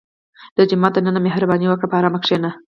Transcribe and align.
•د 0.57 0.59
جومات 0.69 0.93
دننه 0.95 1.19
مهرباني 1.27 1.65
وکړه، 1.67 1.87
په 1.89 1.95
ارام 1.99 2.15
کښېنه. 2.23 2.49